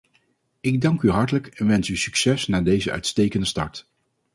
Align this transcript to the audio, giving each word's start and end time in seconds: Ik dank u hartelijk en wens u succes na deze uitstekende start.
Ik 0.59 0.81
dank 0.81 1.01
u 1.01 1.09
hartelijk 1.09 1.47
en 1.47 1.67
wens 1.67 1.87
u 1.89 1.97
succes 1.97 2.47
na 2.47 2.61
deze 2.61 2.91
uitstekende 2.91 3.45
start. 3.45 3.87